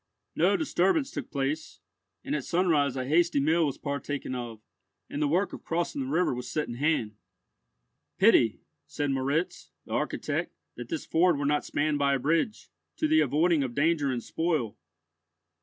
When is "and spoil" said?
14.11-14.75